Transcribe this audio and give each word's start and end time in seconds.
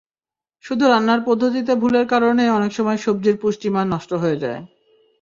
শুধু 0.65 0.83
রান্নার 0.87 1.21
পদ্ধতিতে 1.27 1.73
ভুলের 1.75 2.05
কারণে 2.13 2.43
অনেক 2.49 2.71
সময় 2.73 2.99
সবজির 3.05 3.35
পুষ্টিমান 3.41 3.85
নষ্ট 3.93 4.11
হয়ে 4.13 4.41
যায়। 4.43 4.61